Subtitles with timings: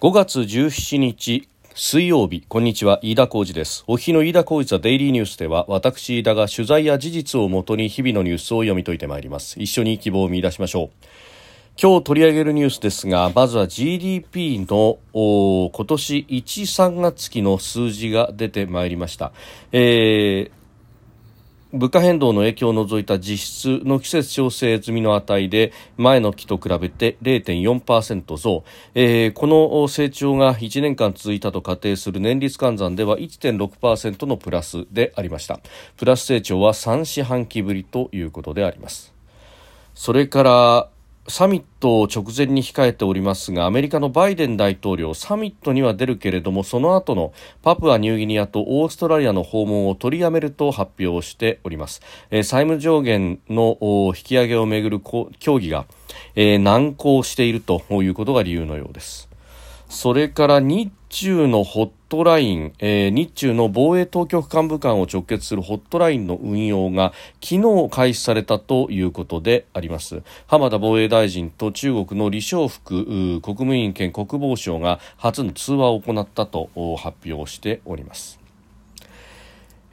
[0.00, 2.98] 5月17日水曜日こんにちは。
[3.02, 3.84] 飯田浩二です。
[3.86, 9.58] お日の飯田浩二ザデイリーニュースでは私飯田が取材や事実をもとに日々のニュースを読み解いてまいります。
[9.58, 11.06] 一緒に希望を見出しましょう。
[11.80, 19.32] 今日取り上げるニュースですがまずは GDP の今年1、3月期の数字が出てまいりました、
[19.72, 20.63] えー
[21.74, 28.62] 物価変動の影響を除いた実質の季節調整済みの値で前の期と比べて0.4%増、
[28.94, 35.58] えー、この成長が1年間続いたと仮定する年率換算では1.6%のプラスでありました。
[35.96, 39.12] プラス成長は3四半期ぶりということであります。
[39.96, 40.88] それから
[41.26, 53.78] サミットを直前に控えておりますがアメリカのバイデン大統領サミットには出るけれどもその後のパプアニューギニアとオーストラリアの訪問を取りやめると発表しております、えー、債務上限の
[54.08, 55.00] 引き上げをめぐる
[55.38, 55.86] 協議が、
[56.34, 59.28] えー、難航しているということが理由のようです。
[59.88, 67.12] それから日中のホットライン、えー、日中の防衛当局幹部間を直結するホットラインの運用が
[67.42, 70.22] 昨日開始されたということであります。
[70.46, 78.43] 浜田防衛大臣と中国の李尚福国務委員兼国防相が初の通話を行ったと発表しております。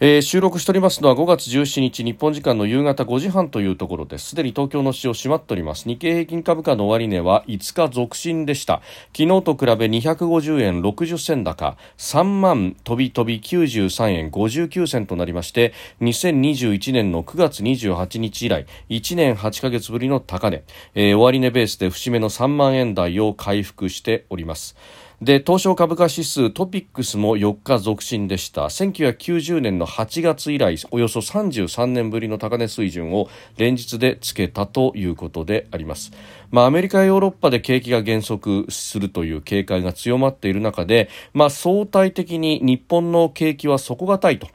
[0.03, 4.29] えー、収録しておりますのは5月17日日本時間の夕方5時半というところです。
[4.29, 5.87] すでに東京の市場閉まっております。
[5.87, 8.81] 日経平均株価の終値は5日続伸でした。
[9.15, 20.63] 昨日と比べ250円60銭高3万飛び飛び93円59銭となりまして2021年の9月28日以来1年8ヶ月ぶりの高値、
[20.95, 24.75] えー、終値ベースで節目の3万円台を回復しております。
[25.21, 28.63] で東証株価指数トピックスも4日続伸でした。
[28.63, 36.11] 1990年の8月以来およそ33年ぶりの高値水準を連日でつけたということであります、
[36.49, 44.47] まあ、アメリカやヨーロッパで景気が減速するという警戒が強まっている中で、まあ、相対的に日本の景気は底堅いと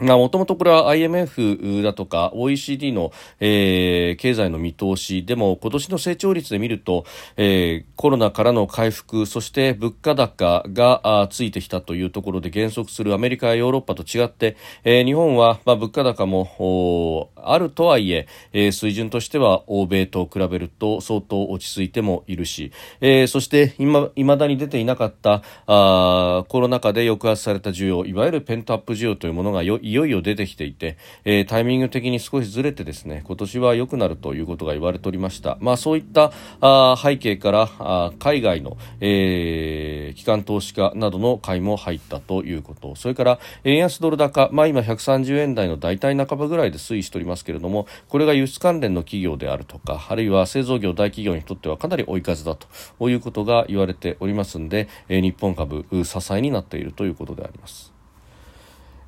[0.00, 7.04] もともとこれは IMF だとか OECD の、えー、経済の見通しでも今年の成長率で見ると、
[7.36, 57.89] えー、コロナからの回復そして物価高がついてきたというところで減速するアメリカやヨーロッパと違って、えー、日本は、まあ、物価高もあるとはいええー、水準としては欧米と比べると相当落ち着いてもいるし、えー、そして今未だに出ていなかったあコロナ禍で抑圧された需要いわゆるペントアップ需要というものがよいいよいよ出てきていて、えー、タイミング的に少しずれてですね今年は良くなるということが言われておりました、まあ、そういったあ背景からあ海外の、えー、機関投資家などの買いも入ったということそれから円安ドル高、まあ、今130円台の大体半ばぐらいで推移しておりますけれどもこれが輸出関連の企業であるとかあるいは製造業大企業にとってはかなり追い風だということが言われておりますので、えー、日本株支えになっているということであります。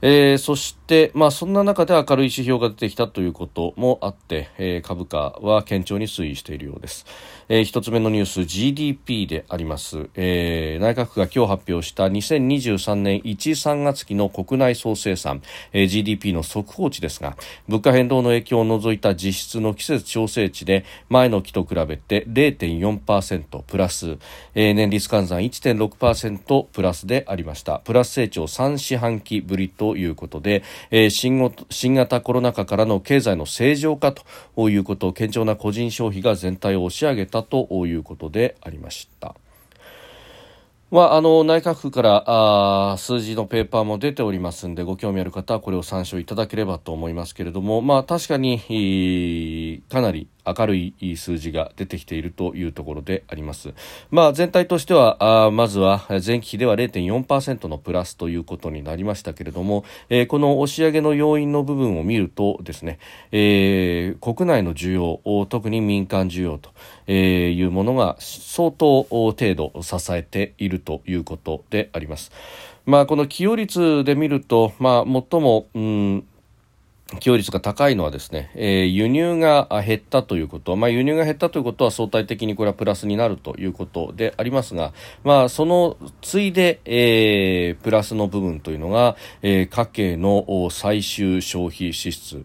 [0.05, 7.07] えー、そして、まあ、そんな中で明るい指標が出てきたということもあって、えー、株価は堅調に推移しているようです。
[7.49, 15.43] えー、一つ目のニュース GDP であります、えー、内閣府が今日発表した2023年1、3月期の国内総生産、
[15.73, 17.37] えー、GDP の速報値ですが
[17.69, 24.17] 物価変動の影響を除いた実質の季節調整値で前の期と比べて0.4%プラス、
[24.55, 39.35] えー、年率換算1.6%プラスでありましたプラス成長3四半期ぶりとということで、えー、新新型コロナ禍からの経済の正常化ということ堅調な個人消費が全体を押し上げたということでありました。
[40.91, 53.75] まあ、あの内閣府からあ数字のペーパーも出ておりますのでご興味ある方はこれを参照いただければと思いますけれども、まあ、確かにかなり明るい数字が出てきているというところであります。
[54.11, 62.99] まあ、全体としてはあまずは前期比では0.4%のプラスということになりましたけれども、えー、この押し上げの要因の部分を見るとですね、
[63.31, 66.71] えー、国内の需要特に民間需要と
[67.11, 72.33] いうものが相当程度支えているということであります。
[72.85, 76.27] まあ、この寄与率で見ると、まあ、最も、うん
[77.20, 84.93] 寄与率が高いのはですね、えー、輸入が減ったということ、まあ、輸入が減ったということは相対的にこれはプラスになるということでありますが、
[85.25, 92.44] まあ、その次いで、えー、プラスの部分というのが、えー、家計の最終消費支出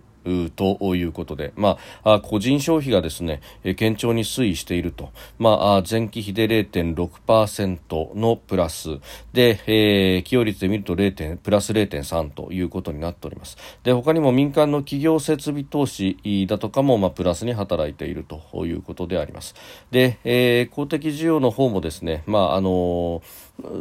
[0.56, 9.00] ということで、まあ、個人消費がですね、堅調に推移していると、まあ、前期比で0.6%のプラス
[9.34, 11.38] で、えー、企業率で見ると 0.
[11.38, 13.58] プラス0.3ということになっております。
[13.84, 19.56] で他にも民間の企業設備投資だとかも、まあ、プラスに働いているということであります。
[19.92, 23.22] で、えー、公的需要の方もですね、まああの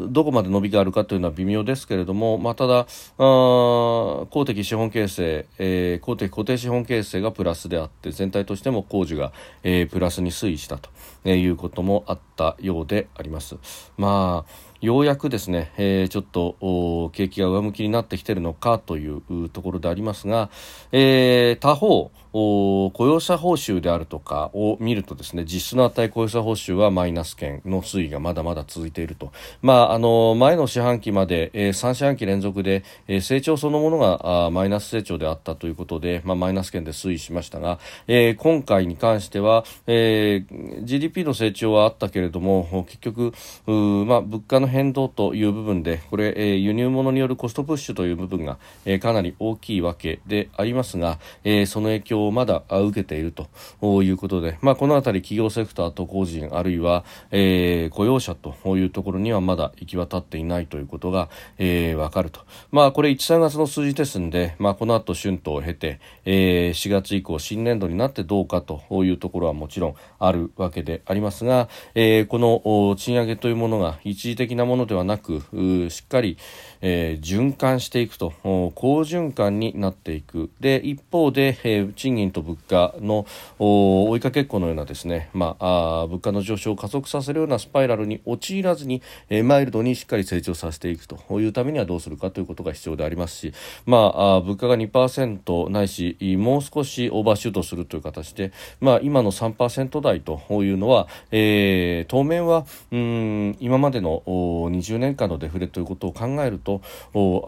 [0.08, 2.86] どこまで伸びがあるかというのは微妙ですけれども、まあ、ただ
[3.18, 9.32] 公的資本形成、えー、公的固定資本形成がプラスであって全体としても工事が、
[9.62, 10.90] えー、プラスに推移したと
[11.28, 13.56] いうこともあったようであります。
[13.96, 20.50] まあようやくですね、えー、ちょっと景気が上向きになってきてるのかというところでありますが、
[20.92, 43.32] えー、他方雇用者報酬であるとかを見るとですね実質の値雇用者報酬はマイナス圏の推移がまだまだ続いていると、まあ、あの前の四半期まで、えー、3四半期連続で、えー、成長そのものがあマイナス成長であったということで、まあ、マイナス圏で推移しましたが、えー、今回に関しては、えー、GDP の成長はあったけれどれども結局
[43.66, 61.28] まあ、物価の変動という部分でこれ、えー、輸入物によるコストプッシュという部分が、えー、かなり大きいわけでありますが、えー、その影響をまだ受けているということで、まあ、この辺り企業セクターと個人あるいは、えー、雇用者というところにはまだ行き渡っていないということが、
[61.58, 62.40] えー、分かると、
[62.70, 75.42] まあ、これ1、3月の数字ですので、まあ、この後春闘を経て、えー、4月以降新年度になってどうかというところはもちろんあるわけでありますが、えー、この賃上げというものが一時的なものではなく
[75.90, 76.38] しっかり、
[76.80, 78.32] えー、循環していくと。
[78.42, 78.70] 好
[79.00, 80.50] 循環になっていく。
[80.60, 83.26] で一方で、えー、賃金と物価の
[83.58, 91.16] 追いかけっこのようなですね、まあ、あ物価の上昇を加速させるようなスパイラルに陥らずに、えー、マイルドにしっかり成長させていくと。
[91.40, 93.52] いうためにはどうするかということが必要でありますし、
[93.84, 106.82] まあ、あ物価が2%ないしもう少しオーバーシュートするという形で、まあ、今の3%台というのは、えー、当面はうん今までの20年間のデフレということを考えると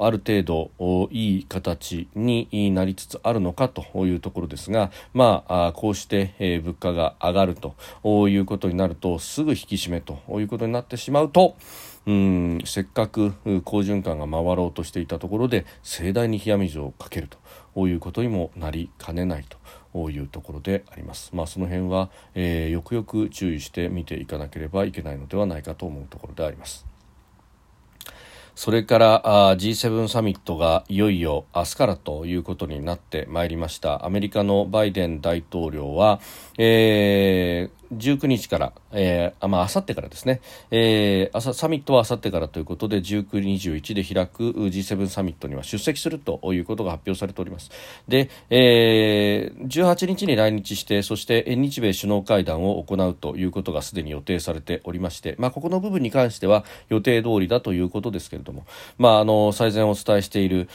[0.01, 0.71] ある程度
[1.11, 7.57] いい形になりつつあるのかというところですが、まあ、こうして、え物価が上がる
[8.03, 11.57] ということになるとすぐ引き締めということになってしまうと
[12.07, 13.33] うんせっかく
[13.65, 17.29] 好循環が回ろうとしていたところで盛大に冷や水をかける
[17.75, 19.59] ということにもなりかねないと。
[20.11, 21.31] いうところであります。
[21.35, 26.87] まあ、その辺は、えー、よくよく注意して見ていかなければいけないのではないかと思うところであります。
[28.59, 36.19] それからあ G7 サミットがいよいよ明日からということになってまいりましたアメリカのバイデン大統領は、
[36.59, 40.41] えー、19日から、えー、あまあ、明後日からですね、
[40.71, 47.71] えー、サミットは明後日からということで、19、21で開く G7 サミットには出席するということが発表されております。
[48.07, 58.67] で、えー、18日に来日して、そして日米首脳会談を行うということがすでに予定されておりまして、まあ、ここの部分に関しては予定通りだということですけれども、
[58.99, 60.69] まあ、あの、最前お伝えしている、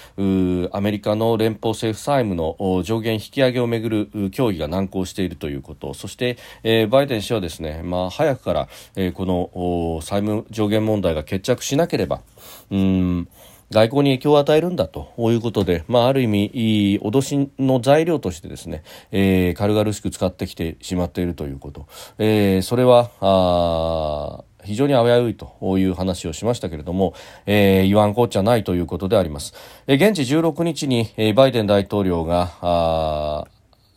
[0.71, 12.21] アメリカの連邦政府債務の上限引き上げをめぐる協議が難航しているということ、そして、えー、バイバイデン氏はですね、まあ、早くから、えー、この債務上限問題が決着しなければ、
[12.71, 13.27] うん
[13.71, 21.87] 外交に影響を与えるんだということで、まあ、ある意味、脅しの材料としてですね、えー、軽々しく使ってきてしまっているということ、
[22.19, 27.15] えー、それはあ非常に危ういという話をしましたけれども、
[27.47, 29.53] えー、言わんこっちゃないということであります。
[29.87, 33.45] えー、現地16日に、えー、バイデン大統領があ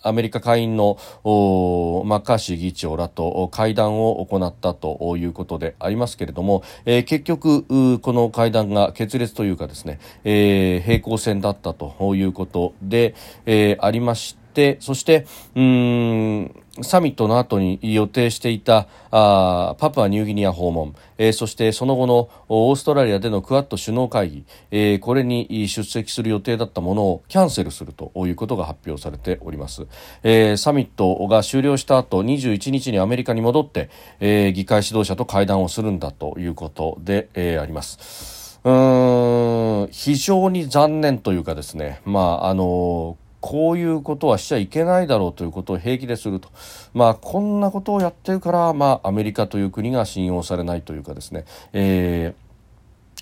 [0.07, 13.15] アメリカ下院のマッカーシー議長らと会談を行ったということでありますけれども、えー、結局この会談が決裂というかですね、えー、平行線だったということで、
[13.47, 14.46] えー、ありまして、
[14.81, 29.87] そして、うんサミットの後に予定していたあパプアニューギニア訪問、えー、そしてその後のオーストラリアでのクアッド首脳会議、えー、これに出席する予定だったものをキャンセルするということが発表されております、
[30.23, 33.89] えー、サミットが終了した後21日にアメリカに戻って、
[34.21, 38.61] え、議会指導者と会談をするんだということで、え、あります。
[38.65, 42.01] うーん非常に残念というかですね。
[42.05, 46.49] まああのこういうことはしちゃいけないだろうということを平気ですると、
[46.93, 52.35] まあ、こんなことをやってるから、まあ、アメリカという国が信用されないというかですね、え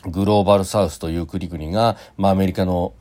[0.02, 2.94] ー、グローバルサウスという国々が、まあ、アメリカの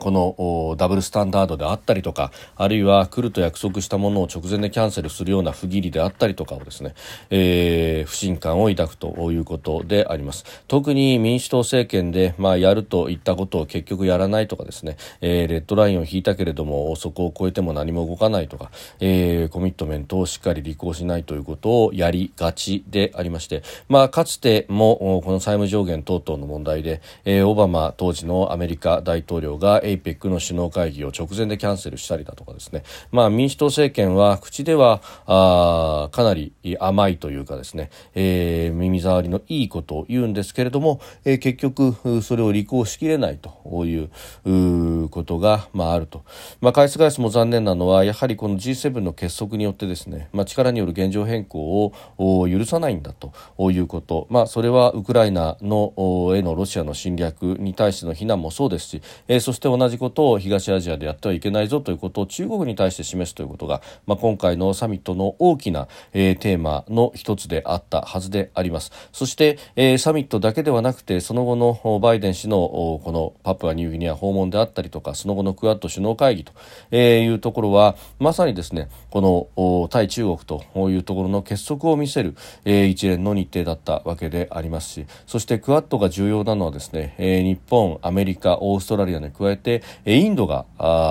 [0.00, 6.94] このダブルスタンダードであったりとかあるいは来ると約束したものを直前でキャンセルするような不義理であったりとかをですね、
[7.30, 10.44] えー、不信感を抱くということであります。
[10.66, 46.24] 特に民主党政権で、まあ、やるといったことを結局やらないとかですね、えー、レッドラインを引いたけれどもそこを超えても何も動かないとか、えー、コミットメントをしっかり履行しないということをやりがちでありまして、まあ、かつてもこの債務上限等々の問題で、えー、オバマ当時のアメリカ大統領が APEC の首脳会議を直前でキャンセルしたりだとかですね、まあ、民主党政権は口ではあかなり甘いというかですね、えー、耳障りのいいことを言うんですけれども、えー、結局それを履行しきれないということが、まあ、あると、
[46.60, 53.32] まあ、返す返すも残念なのはやはりこの G7 の結束によってですね、まあ、力による現状変更を許さないんだと
[53.70, 55.92] いうこと、まあ、それはウクライナの
[56.36, 68.92] へのロシアの侵略に対しての非難もそうですし、えー、そして同同じことを東アジアでやってはいけないぞということを中国に対して示すということが、まあ、今回のサミットの大きな、えー、テーマの一つであったはずであります。
[69.12, 76.52] そして、えー、サミットだけではなくてその後のバイデン氏のこのパプアニューギニア訪問であったりとかその後のクアッド首脳会議と
[76.96, 82.34] いうところはまさにですねこの対中国というところの結束を見せる、
[82.64, 89.69] えー、一連の日程だったわけでありますしそしてクアッドが重要なのはですね、えー、日本アメリカオーストラリアに加えて
[90.04, 90.66] インドが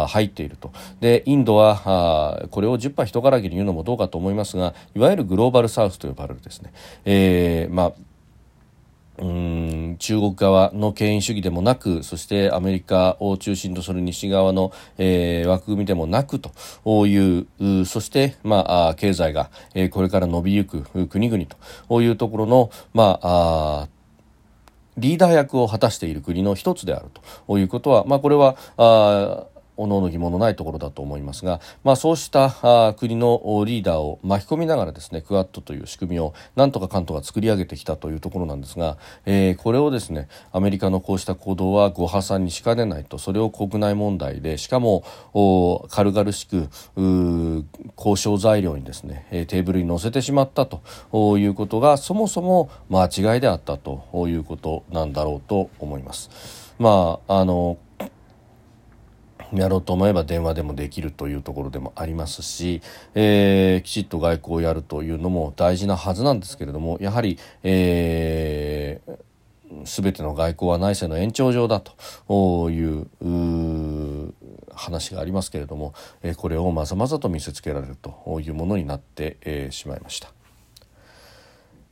[0.08, 0.72] 入っていると。
[1.00, 6.72] でインドはこれを10波人からぎに言うのもどうかと思いますがいわゆるグローバルサウスと呼ばれるですね、
[7.06, 7.92] えー、まあ
[9.20, 16.52] うん中国側の権威主義でもなくそしてアメリカを中心とする西側の、えー、枠組みでもなくと
[17.06, 21.46] いうそして、まあ、経済が、えー、これから伸びゆく国々
[21.90, 23.90] というところの、まあ
[25.00, 27.08] リーダー役を果たしている国の一つである
[27.48, 29.46] ということは、まあ、これはあ
[29.80, 45.06] おのおの疑問のないところだと思いますが、まあ、そうしたあ国のリーダーを巻き込みながらですねクアッドという仕組みをなんとか関東が作り上げてきたというところなんですが、えー、これをですねアメリカのこうした行動はご破産にしかねないとそれを国内問題でしかも
[45.90, 46.68] 軽々しく
[47.98, 50.82] 交渉材料にですねテーブルに載せてしまったと
[51.38, 56.30] いうことがそもそも間違いであったということなんだろうと思います。
[56.80, 57.78] まああの
[59.54, 62.82] やろうと思えば電話でもできるというところでもありますし、
[63.16, 69.30] えー、きちっと外交をやるというのも大事なはずなんですけれどもやはり、えー
[69.84, 73.08] 全ての外交は内政の延長上だという
[74.74, 75.94] 話がありますけれども、
[76.38, 80.34] これをまざまざと見せつけられるというものになって、しまいました。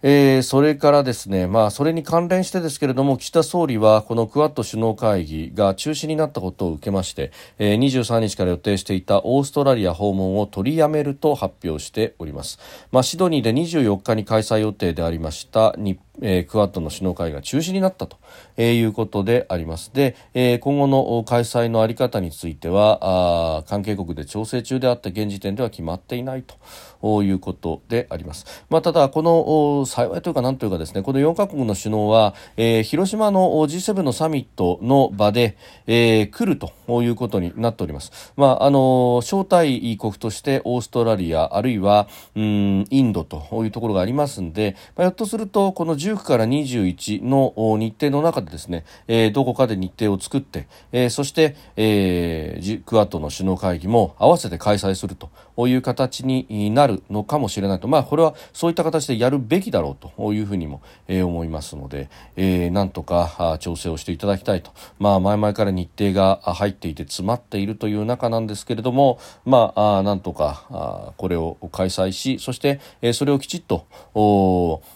[0.03, 12.59] えー、それからですね、まあ、それに関連してですけれども、岸田総理はこのクアッド首脳会議が中止になったことを受けまして、えー、23日から予定していたオーストラリア訪問を取りやめると発表しております。
[12.91, 18.17] まあ、シドニーで24日に開催予定でありました日えー、クアッドの首脳会が中止になったと、
[18.55, 19.91] えー、いうことであります。
[19.93, 28.65] で、えー、今後の開催のあり方についてはあ関係国で調整中であった現時点では決まっていないということであります。
[28.69, 36.71] まあ、ただ、この幸いというか何というかですね、この4カ国の首脳は、えー、広島の G7 のサミットの場で、えー、来ると
[37.03, 38.33] いうことになっております。
[38.35, 55.29] まあ、あの招待国としてオーストラリアあるいはうんインドというところがありますんで、まあ、ひょっとするとこの19から21の日程の中でですね、えー、どこかで日程を作って、えー、そして、えー、クアッドの首脳会議も合わせて開催すると。
[55.65, 73.87] いう形になるのかもしれないと、まあ、これはそういった形でやるべきだろうというふうにも、えー、思いますので、えー、なんとか調整をしていただきたいと、まあ、前々から日程が入っていて詰まっているという中なんですけれども、まあ、なんとかこれを開催しそして、え、それをきちっと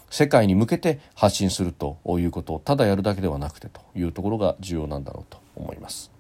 [0.10, 6.11] 世界に向けて発信するということをただやるだけではなくてというところが重要なんだろうと思います。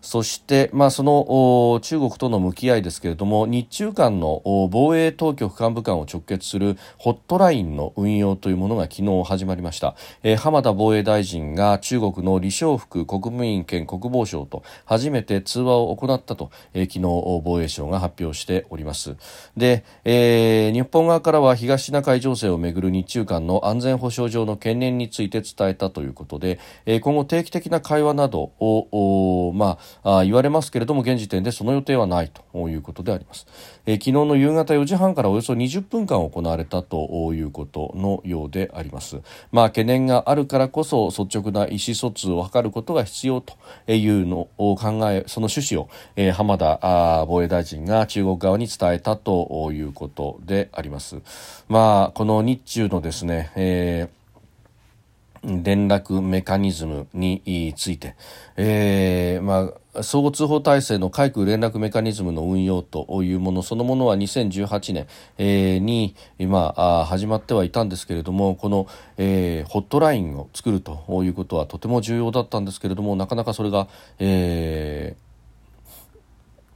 [0.00, 19.16] そして、まあ、その中国との向き合いですけれども日中間の防衛当局幹部間を直結するホットラインの運用というものが昨日始まりました、えー、浜田防衛大臣が中国の李尚福国務委員兼国防相と初めて通話を行ったと、えー、昨日防衛省が発表しております。
[19.56, 33.46] で、えー、日本側からは東シナ海情勢をめぐる日中間の安全保障上の懸念について伝えたということで、えー、今後定期的な会話などをまああ言われますけれども現時点でその予定はないということであります、
[33.86, 39.20] えー、昨日の夕方4時半からおよそ20分間行われたということのようであります。
[39.52, 43.54] まあ懸念があるからこそ率直な意思疎通を図ることが必要と
[43.92, 51.16] いうのを考えその趣旨を、えー、浜田防衛大臣が中国側に伝えたということであります。
[51.68, 54.17] まあこの日中のですね、えー
[55.44, 58.14] 連絡メカニズムについて、
[58.56, 65.06] えーまあ、相互通報体制の海空連絡メカニズムの運用というものそのものは2018年、
[65.38, 75.27] えー、に今あ始まってはいたんですけれどもこの、えー、ホットラインを作るということはとても重要だったんですけれどもなかなかそれが、えー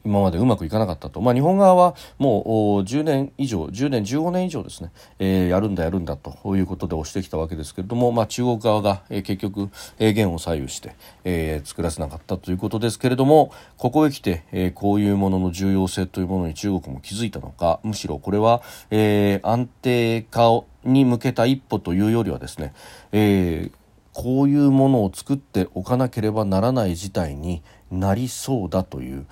[0.05, 2.45] 今までうまくいかなかったと、まあ、日本側はもう
[2.83, 6.33] 10年以上10年15年以上ですね、えー、やるんだやるんだと。
[6.57, 10.95] いうことで押してきたわけですけれども、まあ、中国側が、えー、結局、えー、元を左右して、
[11.25, 22.75] えー、作らせなかったということですけれどもここへ来て、えー、こういうものの重要性というものに中国も気づいたのかむしろこれは、えー、安定化に向けた一歩というよりはですね、
[23.13, 23.73] えー、
[24.13, 29.27] こういうものを作っておかなければならない事態になりそうだという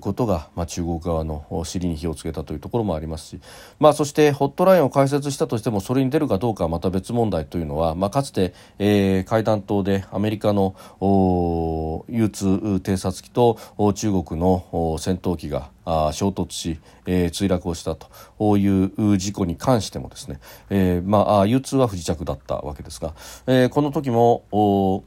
[0.00, 3.40] ことが、まあ、中国側の尻に火をつけたというところもありますし、
[3.80, 13.58] まあ、そしてホットラインを開設したとしてもそれに出るかどうかはまた別問題というのは、まあ、かつて、えー、会談島でアメリカの U2 偵察機と
[13.94, 15.70] 中国の戦闘機が
[16.12, 20.38] 衝突し、えー、墜落をしたという事故に関してもですね、
[20.70, 23.14] えーまあ、U2 は不時着だったわけですが、
[23.46, 25.04] えー、この時も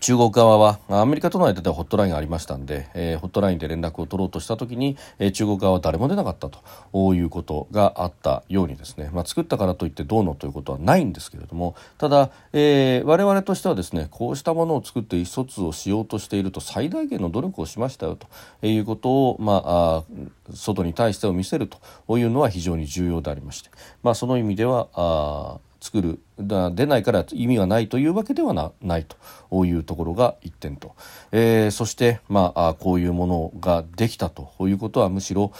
[0.00, 20.04] 中国側はアメリカとの間ではホットラインがありましたんで、えー、ホットラインで連絡を取ろうとした時に、えー、中国側は誰も出なかったということがあったようにですね、まあ、作ったからといってどうのということはないんですけれどもただ、えー、我々としてはですねこうしたものを作って意思疎通をしようとしていると最大限の努力をしましたよということを、まあ、
[20.52, 23.70] 外に対してを見せるというのは非常に重要でありまして、
[24.02, 29.06] まあ、その意味ではあ作る出ないから意味がないというわけではない
[29.50, 30.94] というところが一点と、
[31.30, 35.52] えー、そして、まあ、こういうものができたということはむしろ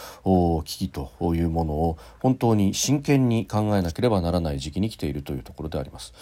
[0.65, 6.13] 危機というものを本当に真剣に考えなければならない時期に来ているというところであります。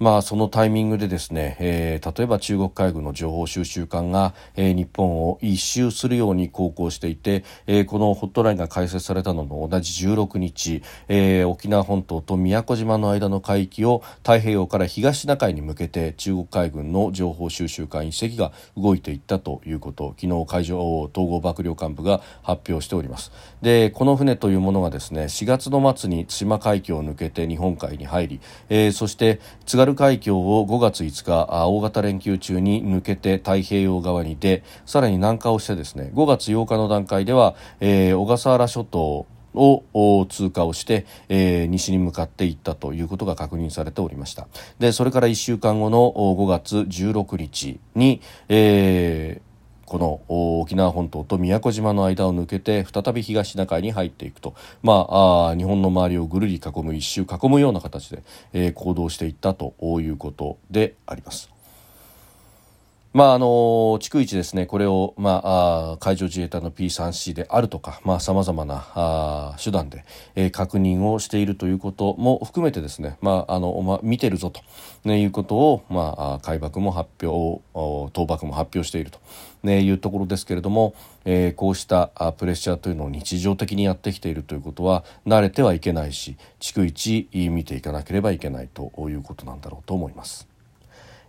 [0.00, 23.32] まあ、そのタイミングでですね、えー、例えば中国海軍の情報収集艦が、えー、日本を一周するように航行していて、えー、このホットラインが開設されたのの同じ16日、えー、沖縄本島と宮古島の間の海域を太平洋から東シナ海に向けて中国海軍の情報収集艦1隻が動いていったということ昨日海上統合幕僚監部が発表しております。
[23.62, 49.50] でこの船というものがですね4月の末に対馬海峡を抜けて日本海に入り、えー、そして津軽海峡を5月5日大型連休中に抜けて太平洋側に出さらに南下をしてですね5月8日の段階では、えー、小笠原諸島を通過をして、えー、西に向かっていったということが確認されておりましたでそれから1週間後の5月16日に、えー
[49.90, 61.59] この沖縄本島と宮古島の間を抜けて再び東シナ海に入っていくと、まあ、あ日本の周りをぐるり囲む一周囲むような形で、えー、行動していったということであります。
[63.12, 63.46] まああの
[63.98, 70.04] 逐一ですねこれを、まあ、海上自衛隊の P3C であるとかさまざ、まなあ手段で、
[70.36, 74.60] えー、確認をしているということも含めてですね、まああのまあ、見てるぞと、
[75.04, 77.60] ね、いうことを、まあ、海爆も発表
[78.14, 79.18] 倒爆も発表していると、
[79.64, 80.94] ね、いうところですけれども、
[81.24, 90.49] えー、こうしたプレッシャーというのを日常的にやってきているということは慣れてはいけないし逐一見ていかなければいけないということなんだろうと思います。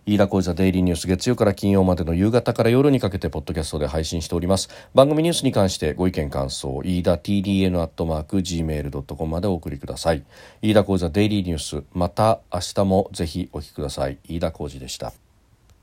[0.04, 4.68] 飯田浩司デイリーニュース月曜から金曜までの夕方から夜にかけてポッドキャストで配信しております。
[4.94, 10.24] 番組ニュースに関してご意見感想飯田 TDN アットマーク Gmail.com までお送りください。
[10.60, 14.18] 飯田浩司デイリーニュースまた明日もぜひお聞きください。
[14.28, 15.12] 飯田浩司でした。